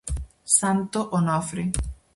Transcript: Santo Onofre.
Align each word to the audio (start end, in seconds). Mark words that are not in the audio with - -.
Santo 0.57 0.99
Onofre. 1.19 1.65